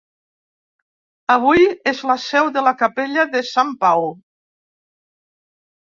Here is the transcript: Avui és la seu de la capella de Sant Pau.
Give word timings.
Avui 1.33 1.67
és 1.93 2.01
la 2.13 2.17
seu 2.25 2.51
de 2.57 2.65
la 2.71 2.75
capella 2.83 3.29
de 3.37 3.45
Sant 3.53 3.73
Pau. 3.87 4.13